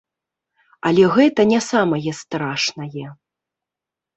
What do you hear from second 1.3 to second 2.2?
не самае